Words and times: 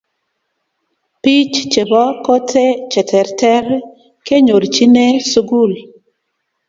biich 1.21 1.57
chebo 1.71 2.03
kotee 2.25 2.71
che 2.91 3.01
terter 3.11 3.65
kenyorchine 4.25 5.05
sukul 5.29 5.71